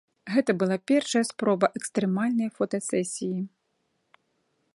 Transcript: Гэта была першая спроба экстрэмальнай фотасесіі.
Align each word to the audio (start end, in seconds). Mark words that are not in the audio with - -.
Гэта 0.35 0.51
была 0.61 0.77
першая 0.91 1.21
спроба 1.31 1.65
экстрэмальнай 1.81 2.49
фотасесіі. 2.59 3.47